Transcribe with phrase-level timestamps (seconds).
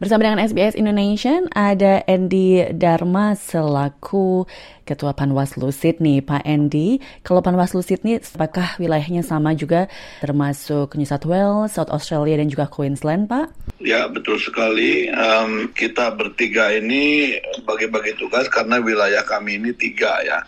[0.00, 4.48] Bersama dengan SBS Indonesia ada Andy Dharma selaku
[4.88, 6.24] Ketua Panwaslu Sydney.
[6.24, 9.92] Pak Andy, kalau Panwaslu Sydney apakah wilayahnya sama juga
[10.24, 13.76] termasuk New South Wales, South Australia dan juga Queensland, Pak?
[13.84, 15.12] Ya, betul sekali.
[15.12, 17.36] Um, kita bertiga ini
[17.68, 20.40] bagi-bagi tugas karena wilayah kami ini tiga ya.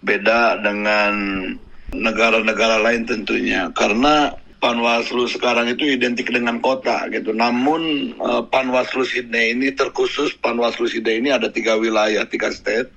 [0.00, 1.12] Beda dengan
[1.92, 3.68] negara-negara lain tentunya.
[3.76, 4.32] Karena
[4.66, 7.30] Panwaslu sekarang itu identik dengan kota gitu.
[7.30, 12.90] Namun uh, Panwaslu Sydney ini terkhusus Panwaslu Sydney ini ada tiga wilayah, tiga state.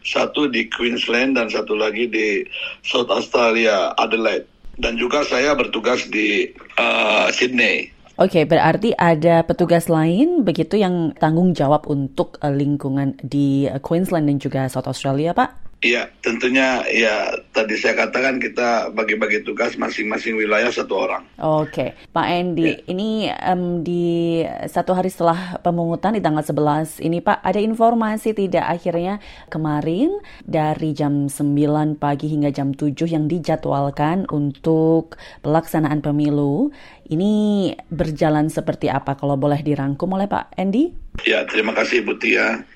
[0.00, 2.40] Satu di Queensland dan satu lagi di
[2.80, 4.48] South Australia, Adelaide.
[4.80, 6.48] Dan juga saya bertugas di
[6.80, 7.92] uh, Sydney.
[8.16, 14.24] Oke, okay, berarti ada petugas lain begitu yang tanggung jawab untuk uh, lingkungan di Queensland
[14.24, 15.69] dan juga South Australia, Pak?
[15.80, 21.24] Iya, tentunya ya tadi saya katakan kita bagi-bagi tugas masing-masing wilayah satu orang.
[21.40, 22.84] Oke, Pak Andy, ya.
[22.92, 28.68] ini um, di satu hari setelah pemungutan di tanggal 11 ini Pak, ada informasi tidak
[28.68, 36.76] akhirnya kemarin dari jam 9 pagi hingga jam 7 yang dijadwalkan untuk pelaksanaan pemilu,
[37.08, 40.92] ini berjalan seperti apa kalau boleh dirangkum oleh Pak Andy?
[41.24, 42.68] Ya, terima kasih Bu Tia.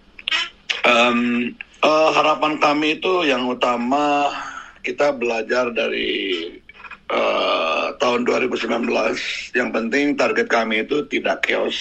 [0.89, 1.53] Um,
[1.85, 4.33] Uh, harapan kami itu yang utama
[4.81, 6.49] kita belajar dari
[7.13, 8.89] uh, tahun 2019.
[9.53, 11.77] Yang penting target kami itu tidak chaos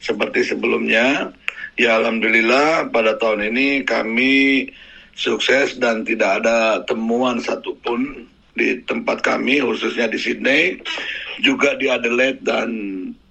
[0.00, 1.28] seperti sebelumnya.
[1.76, 4.64] Ya alhamdulillah pada tahun ini kami
[5.12, 8.24] sukses dan tidak ada temuan satupun
[8.56, 10.80] di tempat kami khususnya di Sydney,
[11.44, 12.68] juga di Adelaide dan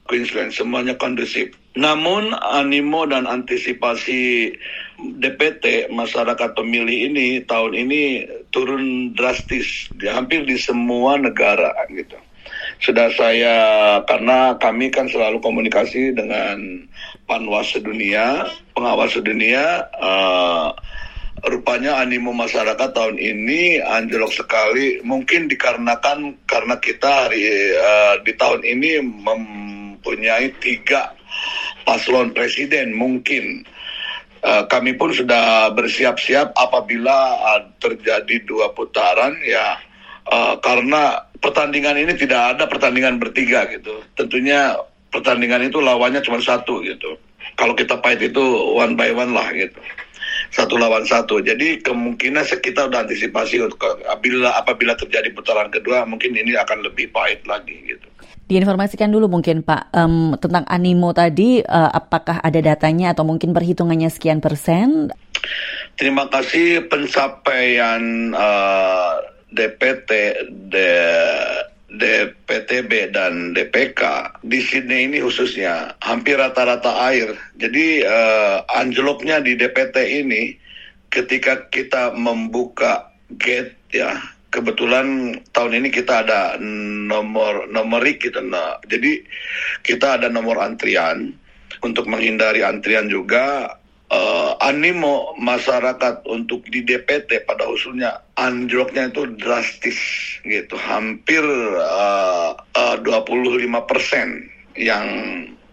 [0.07, 1.53] Queensland semuanya kondusif.
[1.77, 4.49] Namun animo dan antisipasi
[4.97, 8.01] DPT masyarakat pemilih ini tahun ini
[8.49, 12.17] turun drastis di hampir di semua negara gitu.
[12.81, 13.55] Sudah saya
[14.05, 16.87] karena kami kan selalu komunikasi dengan
[17.29, 20.73] panwas sedunia, pengawas sedunia uh,
[21.45, 27.45] rupanya animo masyarakat tahun ini anjlok sekali mungkin dikarenakan karena kita hari
[27.77, 28.91] uh, di tahun ini
[29.97, 31.17] mempunyai tiga
[31.81, 33.65] paslon presiden mungkin.
[34.45, 39.81] Uh, kami pun sudah bersiap-siap apabila uh, terjadi dua putaran ya
[40.29, 44.05] uh, karena pertandingan ini tidak ada pertandingan bertiga gitu.
[44.13, 44.77] Tentunya
[45.09, 47.17] pertandingan itu lawannya cuma satu gitu.
[47.57, 48.43] Kalau kita fight itu
[48.77, 49.81] one by one lah gitu.
[50.53, 51.41] Satu lawan satu.
[51.41, 57.09] Jadi kemungkinan kita udah antisipasi untuk apabila apabila terjadi putaran kedua mungkin ini akan lebih
[57.09, 58.06] pahit lagi gitu
[58.47, 64.07] diinformasikan dulu mungkin Pak um, tentang animo tadi uh, apakah ada datanya atau mungkin perhitungannya
[64.07, 65.11] sekian persen?
[65.99, 69.19] Terima kasih pencapaian uh,
[69.51, 70.11] DPT
[70.71, 70.91] de,
[71.87, 74.01] DPTB dan DPK
[74.43, 77.33] di sini ini khususnya hampir rata-rata air.
[77.55, 80.55] Jadi uh, anjloknya di DPT ini
[81.09, 89.21] ketika kita membuka gate ya kebetulan tahun ini kita ada nomor nomorik gitu nah jadi
[89.87, 91.31] kita ada nomor antrian.
[91.77, 93.77] Untuk menghindari antrian juga
[94.09, 99.99] uh, animo masyarakat untuk di DPT pada usulnya anjloknya itu drastis
[100.41, 100.73] gitu.
[100.73, 101.45] Hampir
[101.77, 105.05] uh, uh, 25 persen yang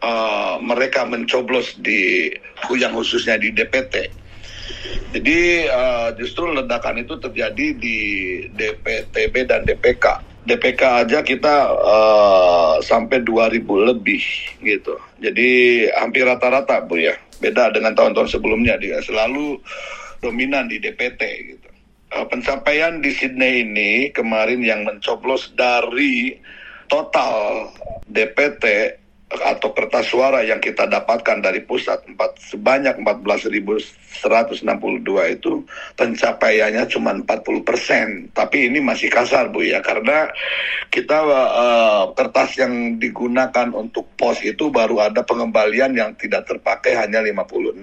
[0.04, 2.28] uh, mereka mencoblos di
[2.76, 4.12] yang khususnya di DPT
[5.14, 7.98] jadi uh, justru ledakan itu terjadi di
[8.50, 10.34] DPTB dan DPK.
[10.42, 13.62] DPK aja kita uh, sampai 2000
[13.94, 14.22] lebih
[14.58, 14.98] gitu.
[15.22, 17.14] Jadi hampir rata-rata Bu ya.
[17.38, 19.62] Beda dengan tahun-tahun sebelumnya dia selalu
[20.18, 21.22] dominan di DPT
[21.54, 21.68] gitu.
[22.10, 26.34] Uh, pencapaian di Sydney ini kemarin yang mencoblos dari
[26.90, 27.70] total
[28.10, 28.98] DPT
[29.42, 34.22] atau kertas suara yang kita dapatkan dari pusat empat sebanyak 14.162
[35.34, 35.52] itu
[35.98, 38.06] pencapaiannya cuma 40 persen.
[38.30, 40.30] Tapi ini masih kasar bu ya karena
[40.94, 47.18] kita uh, kertas yang digunakan untuk pos itu baru ada pengembalian yang tidak terpakai hanya
[47.18, 47.82] 56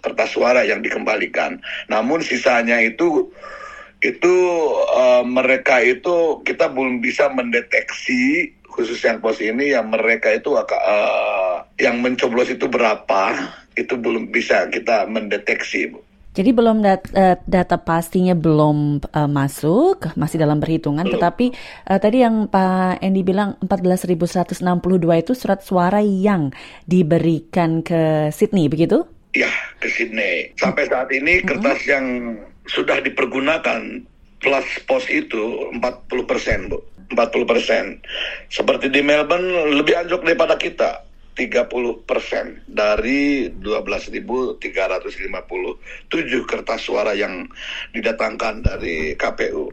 [0.00, 1.60] kertas suara yang dikembalikan.
[1.92, 3.28] Namun sisanya itu
[4.04, 4.34] itu
[4.92, 11.64] uh, mereka itu kita belum bisa mendeteksi khusus yang pos ini yang mereka itu uh,
[11.80, 13.32] yang mencoblos itu berapa
[13.72, 16.04] itu belum bisa kita mendeteksi bu.
[16.36, 21.08] Jadi belum dat uh, data pastinya belum uh, masuk, masih dalam perhitungan.
[21.08, 21.16] Belum.
[21.16, 21.46] Tetapi
[21.88, 24.60] uh, tadi yang Pak Endi bilang 14.162
[25.16, 26.52] itu surat suara yang
[26.84, 29.08] diberikan ke Sydney, begitu?
[29.32, 29.48] Ya,
[29.80, 30.52] ke Sydney.
[30.60, 31.92] Sampai saat ini kertas mm -hmm.
[31.96, 32.06] yang
[32.68, 34.04] sudah dipergunakan
[34.36, 36.84] plus pos itu 40 persen, Bu.
[37.12, 38.00] 40 persen.
[38.50, 41.06] Seperti di Melbourne lebih anjlok daripada kita.
[41.36, 44.56] 30 persen dari 12.357
[46.48, 47.44] kertas suara yang
[47.92, 49.68] didatangkan dari KPU.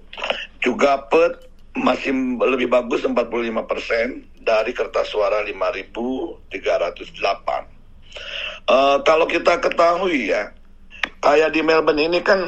[0.59, 1.39] Juga PET
[1.79, 6.51] masih lebih bagus 45 persen dari kertas suara 5.308.
[8.63, 10.51] Uh, kalau kita ketahui ya,
[11.23, 12.43] kayak di Melbourne ini kan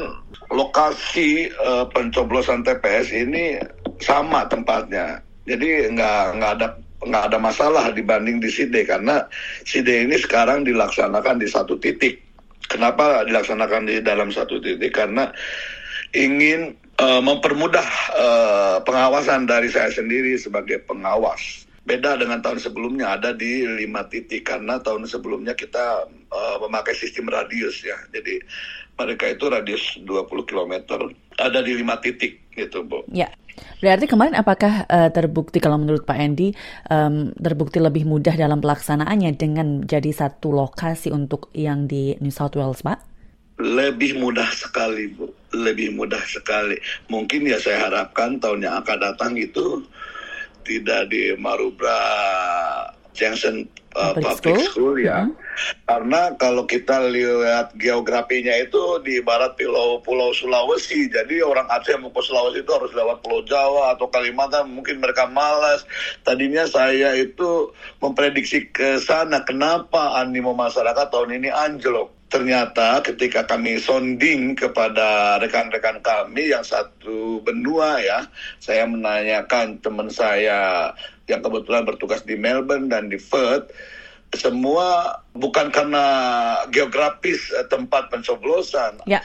[0.52, 3.56] lokasi uh, pencoblosan TPS ini
[4.04, 5.24] sama tempatnya.
[5.48, 6.68] Jadi nggak nggak ada
[7.06, 9.24] nggak ada masalah dibanding di Sydney karena
[9.64, 12.20] Sydney ini sekarang dilaksanakan di satu titik.
[12.66, 14.92] Kenapa dilaksanakan di dalam satu titik?
[14.92, 15.30] Karena
[16.12, 21.65] ingin uh, mempermudah uh, pengawasan dari saya sendiri sebagai pengawas.
[21.86, 27.30] Beda dengan tahun sebelumnya ada di lima titik karena tahun sebelumnya kita uh, memakai sistem
[27.30, 27.94] radius ya.
[28.10, 28.42] Jadi
[28.98, 30.74] mereka itu radius 20 km
[31.38, 33.06] ada di lima titik gitu, Bu.
[33.14, 33.30] Ya.
[33.80, 36.52] Berarti kemarin apakah uh, terbukti kalau menurut Pak Endi
[36.90, 42.56] um, terbukti lebih mudah dalam pelaksanaannya dengan jadi satu lokasi untuk yang di New South
[42.56, 42.98] Wales, Pak?
[43.56, 45.32] Lebih mudah sekali, Bu.
[45.56, 46.76] Lebih mudah sekali.
[47.08, 49.80] Mungkin ya saya harapkan tahun yang akan datang itu
[50.66, 51.94] tidak di Marubra
[53.16, 53.64] Junction
[53.96, 55.24] uh, public, public school, school ya.
[55.24, 55.32] Hmm.
[55.88, 62.12] Karena kalau kita lihat geografinya itu di barat pulau Pulau Sulawesi, jadi orang Aceh mau
[62.12, 65.88] ke Sulawesi itu harus lewat Pulau Jawa atau Kalimantan, mungkin mereka malas.
[66.20, 67.72] Tadinya saya itu
[68.04, 76.02] memprediksi ke sana, kenapa animo masyarakat tahun ini anjlok ternyata ketika kami sounding kepada rekan-rekan
[76.02, 78.26] kami yang satu benua ya,
[78.58, 80.90] saya menanyakan teman saya
[81.30, 83.70] yang kebetulan bertugas di Melbourne dan di Perth,
[84.34, 86.04] semua bukan karena
[86.74, 89.06] geografis eh, tempat pencoblosan.
[89.06, 89.22] Ya.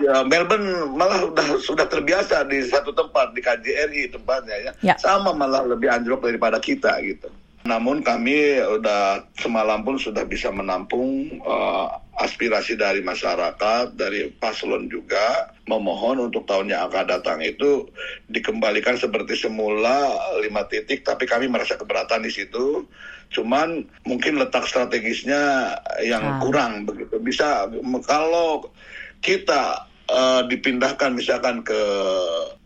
[0.00, 0.24] ya.
[0.24, 4.72] Melbourne malah sudah sudah terbiasa di satu tempat di KJRI tempatnya ya.
[4.80, 4.94] ya.
[4.96, 7.28] Sama malah lebih anjlok daripada kita gitu.
[7.60, 15.52] Namun kami udah semalam pun sudah bisa menampung uh, aspirasi dari masyarakat, dari paslon juga
[15.68, 17.84] memohon untuk tahun yang akan datang itu
[18.32, 22.88] dikembalikan seperti semula lima titik, tapi kami merasa keberatan di situ.
[23.30, 26.38] Cuman mungkin letak strategisnya yang ah.
[26.42, 27.20] kurang begitu.
[27.22, 27.68] Bisa
[28.08, 28.72] kalau
[29.20, 31.80] kita uh, dipindahkan misalkan ke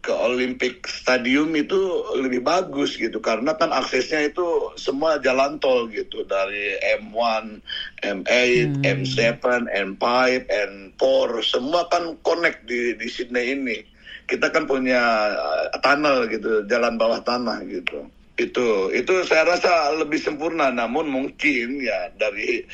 [0.04, 6.28] ke Olympic Stadium itu lebih bagus gitu karena kan aksesnya itu semua jalan tol gitu
[6.28, 7.64] dari M1,
[8.04, 8.84] M8, hmm.
[8.84, 10.04] M7, M5,
[10.44, 11.02] M4
[11.40, 13.78] semua kan connect di di Sydney ini.
[14.24, 18.04] Kita kan punya uh, tunnel gitu, jalan bawah tanah gitu.
[18.36, 22.64] Itu itu saya rasa lebih sempurna namun mungkin ya dari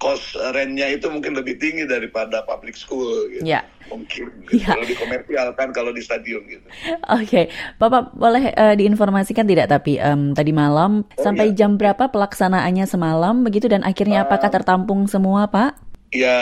[0.00, 3.44] cost rentnya itu mungkin lebih tinggi daripada public school gitu.
[3.44, 3.68] Ya.
[3.92, 4.64] Mungkin gitu.
[4.64, 4.72] ya.
[4.72, 6.64] kalau di komersial kan kalau di stadion gitu.
[7.12, 7.44] Oke, okay.
[7.76, 11.62] Bapak boleh uh, diinformasikan tidak tapi um, tadi malam oh, sampai ya.
[11.62, 15.76] jam berapa pelaksanaannya semalam begitu dan akhirnya uh, apakah tertampung semua, Pak?
[16.10, 16.40] Ya,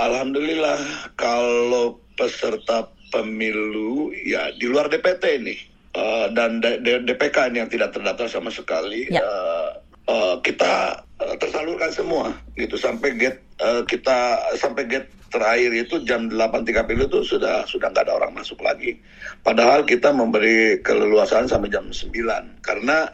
[0.00, 0.80] alhamdulillah
[1.14, 5.56] kalau peserta pemilu ya di luar DPT ini
[5.92, 9.20] uh, dan D D DPK ini yang tidak terdaftar sama sekali ya.
[9.20, 12.74] uh, uh, kita uh, tersalurkan semua gitu.
[12.78, 18.20] Sampai gate uh, kita sampai gate terakhir itu jam 8.30 itu sudah sudah nggak ada
[18.20, 19.00] orang masuk lagi.
[19.40, 22.12] Padahal kita memberi keleluasaan sampai jam 9
[22.60, 23.08] karena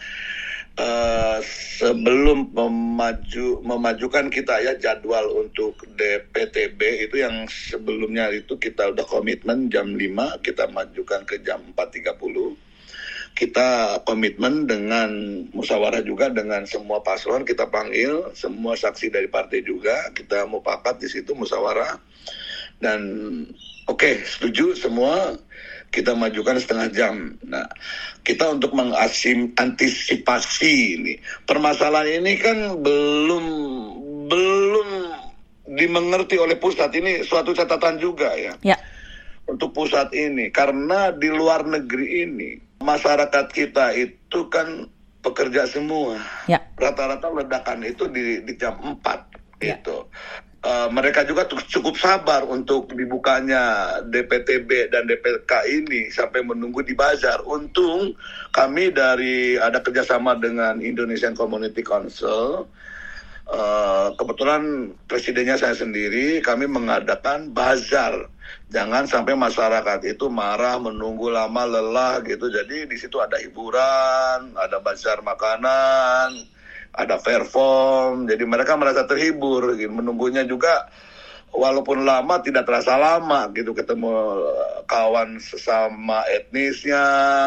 [0.78, 1.38] uh,
[1.78, 9.71] sebelum memaju memajukan kita ya jadwal untuk DPTB itu yang sebelumnya itu kita udah komitmen
[9.71, 12.67] jam 5 kita majukan ke jam 4.30
[13.38, 15.11] kita komitmen dengan
[15.54, 20.99] musyawarah juga dengan semua paslon kita panggil semua saksi dari partai juga kita mau pakat
[20.99, 22.02] di situ musyawarah
[22.83, 23.00] dan
[23.87, 25.38] oke okay, setuju semua
[25.88, 27.14] kita majukan setengah jam.
[27.49, 27.64] Nah,
[28.21, 31.14] kita untuk mengasim antisipasi ini
[31.49, 33.45] permasalahan ini kan belum
[34.28, 34.88] belum
[35.73, 38.52] dimengerti oleh pusat ini suatu catatan juga ya.
[38.61, 38.76] Ya.
[39.49, 44.87] Untuk pusat ini karena di luar negeri ini masyarakat kita itu kan
[45.23, 46.18] pekerja semua.
[46.47, 46.62] Ya.
[46.78, 49.78] Rata-rata ledakan itu di, di jam 4 ya.
[49.78, 50.06] itu.
[50.58, 57.47] Uh, mereka juga cukup sabar untuk dibukanya DPTB dan DPK ini sampai menunggu di bazar.
[57.47, 58.18] Untung
[58.50, 62.66] kami dari ada kerjasama dengan Indonesian Community Council
[63.49, 68.28] Uh, kebetulan presidennya saya sendiri, kami mengadakan bazar.
[68.69, 72.52] Jangan sampai masyarakat itu marah, menunggu lama, lelah gitu.
[72.52, 76.45] Jadi di situ ada hiburan, ada bazar makanan,
[76.93, 78.28] ada perform.
[78.28, 79.73] Jadi mereka merasa terhibur.
[79.81, 79.88] Gitu.
[79.88, 80.85] Menunggunya juga
[81.49, 84.12] walaupun lama tidak terasa lama gitu ketemu
[84.85, 87.05] kawan sesama etnisnya,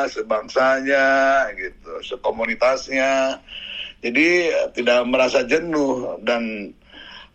[0.09, 3.37] sebangsanya gitu, sekomunitasnya.
[4.01, 6.73] Jadi tidak merasa jenuh dan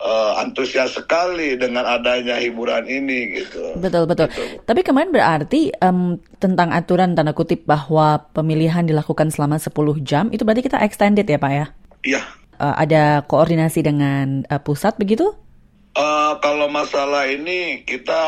[0.01, 3.77] uh, antusias sekali dengan adanya hiburan ini gitu.
[3.79, 4.29] Betul betul.
[4.29, 4.61] Gitu.
[4.65, 9.73] Tapi kemarin berarti um, tentang aturan tanda kutip bahwa pemilihan dilakukan selama 10
[10.05, 11.67] jam itu berarti kita extended ya Pak ya?
[12.05, 12.23] Iya.
[12.57, 15.37] Uh, ada koordinasi dengan uh, pusat begitu?
[15.97, 18.21] Uh, kalau masalah ini kita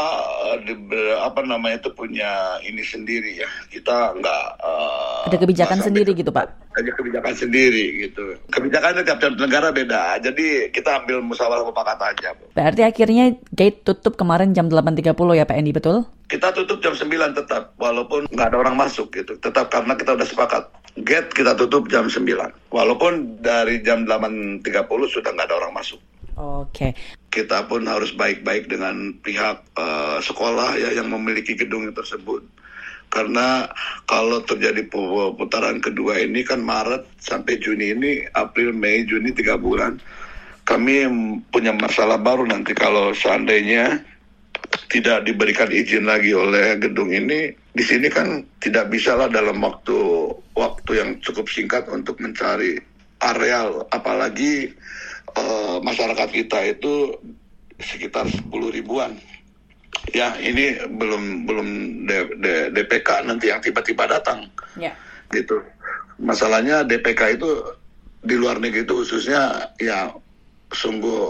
[0.48, 0.72] uh, di,
[1.20, 6.48] apa namanya itu punya ini sendiri ya kita nggak uh, ada kebijakan sendiri gitu pak
[6.78, 8.38] ada kebijakan sendiri gitu.
[8.54, 10.22] Kebijakannya tiap tiap negara beda.
[10.22, 15.56] Jadi kita ambil musyawarah mufakat aja berarti akhirnya gate tutup kemarin jam 8.30 ya Pak
[15.56, 16.02] Endi betul?
[16.26, 19.38] Kita tutup jam 9 tetap walaupun nggak ada orang masuk gitu.
[19.38, 20.66] Tetap karena kita udah sepakat.
[21.06, 22.26] Gate kita tutup jam 9
[22.74, 24.66] walaupun dari jam 8.30
[25.06, 26.02] sudah nggak ada orang masuk.
[26.38, 26.70] Oke.
[26.70, 26.90] Okay.
[27.30, 32.42] Kita pun harus baik-baik dengan pihak uh, sekolah ya yang memiliki gedung tersebut.
[33.08, 33.68] Karena
[34.04, 34.84] kalau terjadi
[35.34, 39.96] putaran kedua ini kan Maret sampai Juni ini, April, Mei, Juni tiga bulan,
[40.68, 41.08] kami
[41.48, 44.04] punya masalah baru nanti kalau seandainya
[44.92, 49.96] tidak diberikan izin lagi oleh gedung ini, di sini kan tidak bisa lah dalam waktu
[50.52, 52.76] waktu yang cukup singkat untuk mencari
[53.24, 54.72] areal, apalagi
[55.36, 57.16] uh, masyarakat kita itu
[57.80, 59.16] sekitar 10 ribuan.
[60.14, 61.68] Ya, ini belum belum
[62.08, 64.48] D, D, DPK nanti yang tiba-tiba datang.
[64.78, 64.96] Ya.
[65.28, 65.60] Gitu.
[66.18, 67.50] Masalahnya DPK itu
[68.24, 70.10] di luar negeri itu khususnya ya
[70.68, 71.20] sungguh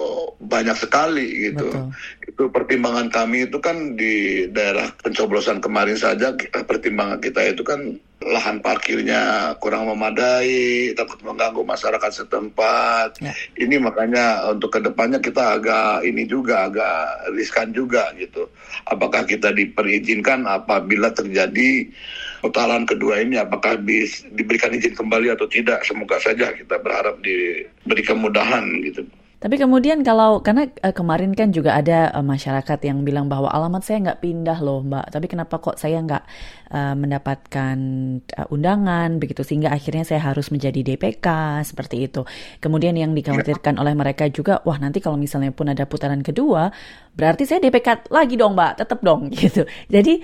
[0.43, 1.69] banyak sekali gitu.
[1.71, 1.87] Betul.
[2.27, 6.35] Itu pertimbangan kami itu kan di daerah pencoblosan kemarin saja
[6.67, 13.23] pertimbangan kita itu kan lahan parkirnya kurang memadai, takut mengganggu masyarakat setempat.
[13.23, 13.31] Ya.
[13.55, 18.51] Ini makanya untuk ke depannya kita agak ini juga agak riskan juga gitu.
[18.91, 21.87] Apakah kita diperizinkan apabila terjadi
[22.43, 25.87] putaran kedua ini apakah bis, diberikan izin kembali atau tidak?
[25.87, 29.07] Semoga saja kita berharap diberi kemudahan gitu.
[29.39, 33.87] Tapi kemudian kalau karena uh, kemarin kan juga ada uh, masyarakat yang bilang bahwa alamat
[33.87, 36.25] saya nggak pindah loh mbak, tapi kenapa kok saya nggak
[36.75, 37.79] uh, mendapatkan
[38.51, 41.27] undangan begitu sehingga akhirnya saya harus menjadi DPK
[41.63, 42.27] seperti itu.
[42.59, 46.75] Kemudian yang dikhawatirkan oleh mereka juga, wah nanti kalau misalnya pun ada putaran kedua,
[47.15, 49.63] berarti saya DPK lagi dong mbak, tetap dong gitu.
[49.87, 50.19] Jadi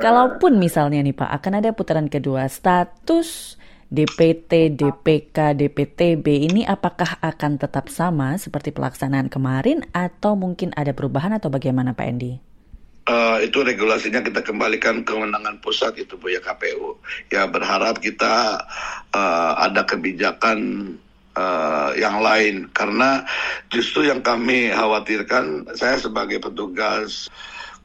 [0.00, 3.55] kalaupun misalnya nih pak akan ada putaran kedua, status
[3.86, 11.38] DPT, DPK, DPTB ini apakah akan tetap sama seperti pelaksanaan kemarin atau mungkin ada perubahan
[11.38, 12.32] atau bagaimana Pak Endi?
[13.06, 16.98] Uh, itu regulasinya kita kembalikan kewenangan pusat itu Bu ya KPU.
[17.30, 18.66] Ya berharap kita
[19.14, 20.58] uh, ada kebijakan
[21.38, 23.22] uh, yang lain karena
[23.70, 27.30] justru yang kami khawatirkan saya sebagai petugas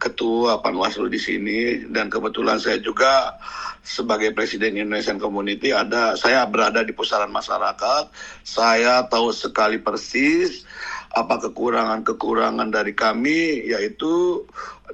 [0.01, 3.38] ketua Panwaslu di sini dan kebetulan saya juga
[3.86, 8.10] sebagai presiden Indonesian Community ada saya berada di pusaran masyarakat.
[8.41, 10.65] Saya tahu sekali persis
[11.13, 14.41] apa kekurangan-kekurangan dari kami yaitu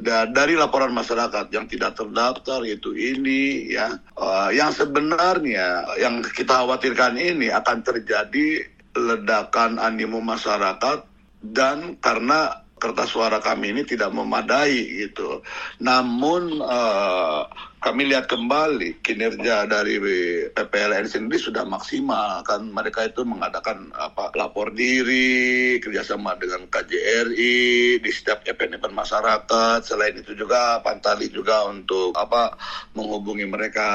[0.04, 3.96] dari laporan masyarakat yang tidak terdaftar yaitu ini ya.
[4.20, 11.06] Uh, yang sebenarnya yang kita khawatirkan ini akan terjadi ledakan animo masyarakat
[11.42, 15.42] dan karena kertas suara kami ini tidak memadai gitu.
[15.82, 17.46] Namun uh,
[17.78, 20.02] kami lihat kembali kinerja dari
[20.50, 28.12] PPLN sendiri sudah maksimal kan mereka itu mengadakan apa lapor diri kerjasama dengan KJRI di
[28.12, 32.58] setiap event-event masyarakat selain itu juga Pantali juga untuk apa
[32.98, 33.90] menghubungi mereka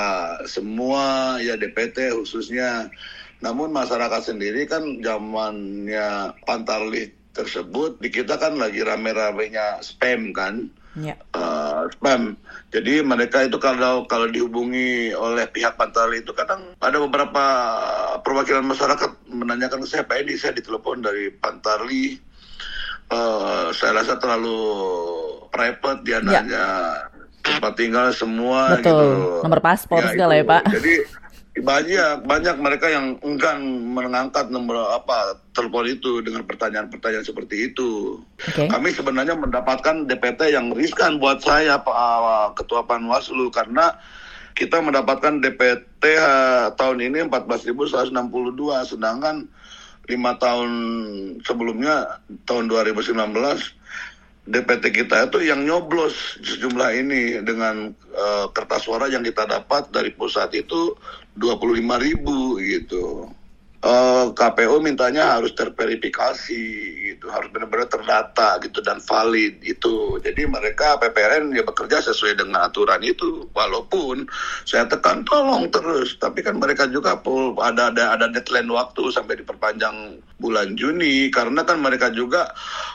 [0.46, 2.86] semua ya DPT khususnya
[3.42, 10.68] namun masyarakat sendiri kan zamannya Pantali tersebut di kita kan lagi rame-ramenya spam kan
[11.00, 11.16] ya.
[11.32, 12.36] uh, spam
[12.68, 17.44] jadi mereka itu kalau kalau dihubungi oleh pihak Pantali itu kadang ada beberapa
[18.20, 22.20] perwakilan masyarakat menanyakan ke saya Pak Edi saya ditelepon dari Pantali
[23.08, 24.60] uh, saya rasa terlalu
[25.48, 26.20] private dia ya.
[26.20, 26.66] nanya
[27.42, 28.92] tempat tinggal semua Betul.
[28.92, 29.08] gitu
[29.48, 30.94] nomor paspor ya, segala ya Pak jadi
[31.52, 33.60] banyak banyak mereka yang enggan
[33.92, 38.16] mengangkat nomor apa telepon itu dengan pertanyaan-pertanyaan seperti itu.
[38.40, 38.72] Okay.
[38.72, 43.92] Kami sebenarnya mendapatkan DPT yang riskan buat saya Pak Ketua Panwaslu karena
[44.56, 48.16] kita mendapatkan DPT uh, tahun ini 14.162
[48.88, 49.44] sedangkan
[50.08, 50.72] lima tahun
[51.44, 53.12] sebelumnya tahun 2019
[54.42, 60.10] DPT kita itu yang nyoblos sejumlah ini dengan uh, kertas suara yang kita dapat dari
[60.10, 60.98] pusat itu
[61.38, 63.30] 25 ribu gitu.
[63.82, 66.64] Uh, KPU mintanya harus terverifikasi
[67.12, 70.18] gitu, harus benar-benar terdata gitu dan valid itu.
[70.22, 73.50] Jadi mereka PPRN ya bekerja sesuai dengan aturan itu.
[73.52, 74.26] Walaupun
[74.64, 77.18] saya tekan tolong terus, tapi kan mereka juga
[77.62, 82.50] ada ada ada deadline waktu sampai diperpanjang bulan Juni karena kan mereka juga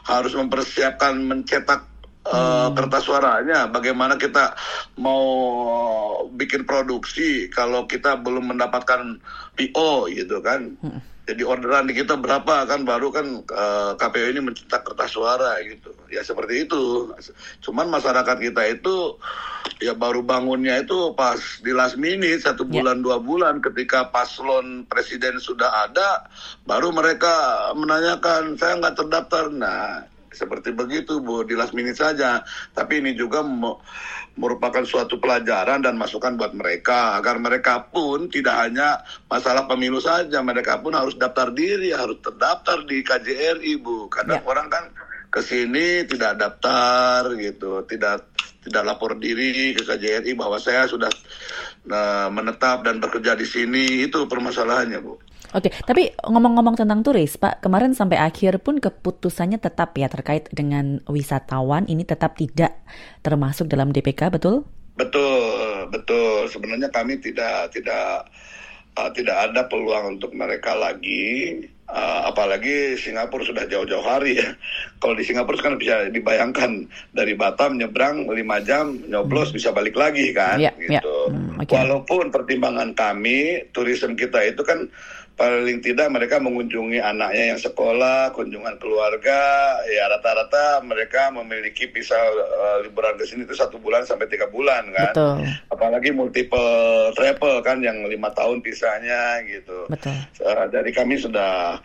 [0.07, 1.96] harus mempersiapkan mencetak
[2.27, 4.51] Uh, kertas suaranya, bagaimana kita
[4.99, 5.23] mau
[6.35, 9.19] bikin produksi kalau kita belum mendapatkan
[9.55, 10.75] PO gitu kan.
[10.83, 10.99] Hmm.
[11.27, 15.59] Jadi orderan di kita berapa kan baru kan uh, eh, KPU ini mencetak kertas suara
[15.59, 15.91] gitu.
[16.07, 17.11] Ya seperti itu.
[17.59, 19.19] Cuman masyarakat kita itu
[19.83, 22.79] ya baru bangunnya itu pas di last minute satu ya.
[22.79, 23.03] bulan yeah.
[23.03, 26.31] dua bulan ketika paslon presiden sudah ada
[26.63, 29.51] baru mereka menanyakan saya nggak terdaftar.
[29.51, 32.43] Nah seperti begitu Bu di last minute saja.
[32.75, 33.43] Tapi ini juga
[34.37, 40.39] merupakan suatu pelajaran dan masukan buat mereka agar mereka pun tidak hanya masalah pemilu saja,
[40.45, 44.07] mereka pun harus daftar diri, harus terdaftar di KJRI Bu.
[44.07, 44.47] Kadang ya.
[44.47, 44.85] orang kan
[45.37, 48.33] ke sini tidak daftar gitu, tidak
[48.65, 51.13] tidak lapor diri ke KJRI bahwa saya sudah
[51.93, 55.13] uh, menetap dan bekerja di sini itu permasalahannya Bu.
[55.55, 60.99] Oke, tapi ngomong-ngomong tentang turis, Pak, kemarin sampai akhir pun keputusannya tetap ya terkait dengan
[61.07, 62.83] wisatawan ini tetap tidak
[63.23, 64.67] termasuk dalam DPK, betul?
[64.99, 66.51] Betul, betul.
[66.51, 68.27] Sebenarnya kami tidak tidak
[68.99, 71.63] uh, tidak ada peluang untuk mereka lagi.
[71.87, 74.51] Uh, apalagi Singapura sudah jauh-jauh hari ya.
[74.99, 76.83] Kalau di Singapura kan bisa dibayangkan
[77.15, 80.59] dari Batam nyebrang 5 jam, nyoblos bisa balik lagi kan.
[80.59, 80.91] Yeah, gitu.
[80.91, 81.31] Yeah.
[81.31, 81.79] Hmm, okay.
[81.79, 84.91] Walaupun pertimbangan kami, turisme kita itu kan
[85.37, 92.81] paling tidak mereka mengunjungi anaknya yang sekolah, kunjungan keluarga, ya rata-rata mereka memiliki bisa uh,
[92.81, 95.13] liburan ke sini itu satu bulan sampai tiga bulan kan.
[95.13, 95.45] Betul.
[95.69, 99.85] Apalagi multiple travel kan yang lima tahun pisahnya gitu.
[99.85, 100.17] Betul.
[100.41, 101.77] Uh, dari kami sudah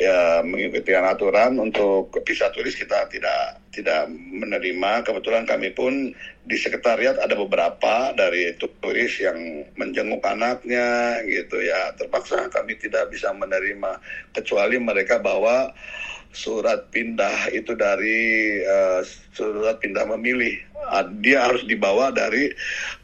[0.00, 5.04] ya mengikuti aturan untuk visa turis kita tidak tidak menerima.
[5.04, 6.12] Kebetulan kami pun
[6.44, 11.92] di sekretariat ada beberapa dari turis yang menjenguk anaknya gitu ya.
[11.96, 14.00] Terpaksa kami tidak bisa menerima
[14.36, 15.72] kecuali mereka bawa
[16.32, 19.04] surat pindah itu dari uh,
[19.36, 20.71] surat pindah memilih.
[20.92, 22.52] Uh, dia harus dibawa dari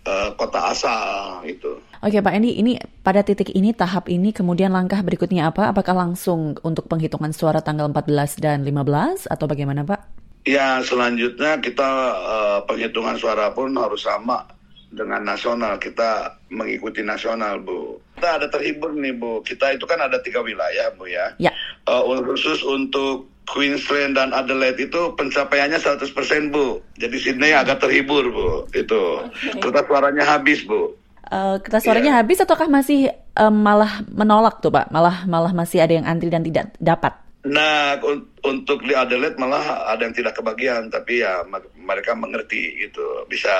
[0.04, 1.80] uh, kota asal itu.
[2.04, 5.72] Oke Pak Endi, ini pada titik ini tahap ini kemudian langkah berikutnya apa?
[5.72, 10.00] Apakah langsung untuk penghitungan suara tanggal 14 dan 15 atau bagaimana Pak?
[10.46, 14.46] Ya selanjutnya kita uh, penghitungan suara pun harus sama
[14.92, 15.76] dengan nasional.
[15.76, 18.00] Kita mengikuti nasional Bu.
[18.16, 19.42] Kita ada terhibur nih Bu.
[19.44, 21.34] Kita itu kan ada tiga wilayah Bu ya.
[21.42, 21.52] Ya.
[21.84, 26.04] Uh, khusus untuk Queensland dan Adelaide itu pencapaiannya 100%
[26.52, 26.84] Bu.
[27.00, 28.48] Jadi Sydney agak terhibur Bu.
[28.76, 29.24] Itu.
[29.24, 29.60] Okay.
[29.64, 30.98] Kertas suaranya habis Bu
[31.30, 32.20] uh, kertas suaranya yeah.
[32.20, 34.88] habis ataukah masih um, malah menolak tuh Pak?
[34.90, 37.12] Malah malah masih ada yang antri dan tidak dapat?
[37.48, 41.46] Nah, un untuk di Adelaide malah ada yang tidak kebagian, tapi ya
[41.78, 43.24] mereka mengerti gitu.
[43.30, 43.52] Bisa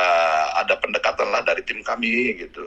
[0.59, 2.67] ada pendekatan lah dari tim kami gitu.